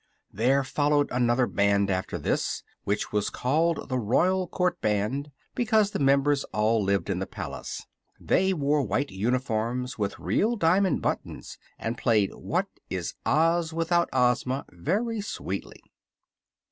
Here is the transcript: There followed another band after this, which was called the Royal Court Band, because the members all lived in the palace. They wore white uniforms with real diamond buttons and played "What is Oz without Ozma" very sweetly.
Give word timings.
There 0.33 0.63
followed 0.63 1.09
another 1.11 1.45
band 1.45 1.91
after 1.91 2.17
this, 2.17 2.63
which 2.85 3.11
was 3.11 3.29
called 3.29 3.87
the 3.87 3.99
Royal 3.99 4.47
Court 4.47 4.81
Band, 4.81 5.29
because 5.53 5.91
the 5.91 5.99
members 5.99 6.43
all 6.45 6.83
lived 6.83 7.07
in 7.07 7.19
the 7.19 7.27
palace. 7.27 7.85
They 8.19 8.51
wore 8.51 8.81
white 8.81 9.11
uniforms 9.11 9.99
with 9.99 10.17
real 10.17 10.55
diamond 10.55 11.03
buttons 11.03 11.59
and 11.77 11.99
played 11.99 12.31
"What 12.33 12.65
is 12.89 13.13
Oz 13.27 13.73
without 13.73 14.09
Ozma" 14.11 14.65
very 14.71 15.21
sweetly. 15.21 15.83